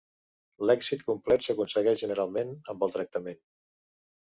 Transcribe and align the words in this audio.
L'èxit 0.69 1.03
complet 1.09 1.45
s'aconsegueix 1.49 2.03
generalment 2.05 2.57
amb 2.75 2.89
el 2.89 2.97
tractament. 2.99 3.41